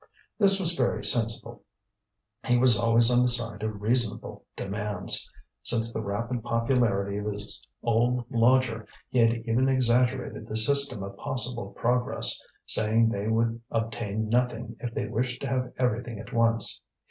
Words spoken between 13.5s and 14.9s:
obtain nothing